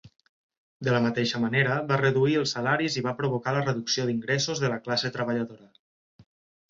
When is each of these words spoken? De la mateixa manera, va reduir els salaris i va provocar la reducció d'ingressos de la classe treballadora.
De 0.87 0.93
la 0.95 1.01
mateixa 1.05 1.41
manera, 1.43 1.75
va 1.91 1.99
reduir 2.01 2.39
els 2.41 2.55
salaris 2.57 2.97
i 3.01 3.05
va 3.09 3.15
provocar 3.21 3.53
la 3.59 3.63
reducció 3.67 4.09
d'ingressos 4.09 4.63
de 4.65 4.73
la 4.75 4.81
classe 4.89 5.13
treballadora. 5.19 5.71